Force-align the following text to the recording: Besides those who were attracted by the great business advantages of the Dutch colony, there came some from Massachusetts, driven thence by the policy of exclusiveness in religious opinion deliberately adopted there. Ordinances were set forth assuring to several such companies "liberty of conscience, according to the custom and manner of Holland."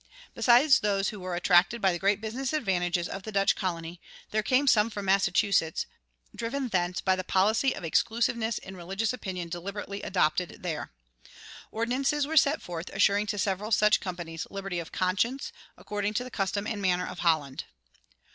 Besides 0.33 0.79
those 0.79 1.09
who 1.09 1.19
were 1.19 1.35
attracted 1.35 1.79
by 1.79 1.91
the 1.91 1.99
great 1.99 2.19
business 2.21 2.53
advantages 2.53 3.07
of 3.07 3.21
the 3.21 3.31
Dutch 3.31 3.55
colony, 3.55 4.01
there 4.31 4.41
came 4.41 4.65
some 4.65 4.89
from 4.89 5.05
Massachusetts, 5.05 5.85
driven 6.33 6.69
thence 6.69 7.01
by 7.01 7.15
the 7.15 7.23
policy 7.23 7.75
of 7.75 7.83
exclusiveness 7.83 8.57
in 8.57 8.75
religious 8.75 9.13
opinion 9.13 9.49
deliberately 9.49 10.01
adopted 10.01 10.63
there. 10.63 10.91
Ordinances 11.71 12.25
were 12.25 12.35
set 12.35 12.63
forth 12.63 12.89
assuring 12.91 13.27
to 13.27 13.37
several 13.37 13.69
such 13.71 13.99
companies 13.99 14.47
"liberty 14.49 14.79
of 14.79 14.91
conscience, 14.91 15.51
according 15.77 16.15
to 16.15 16.23
the 16.23 16.31
custom 16.31 16.65
and 16.65 16.81
manner 16.81 17.05
of 17.05 17.19
Holland." 17.19 17.65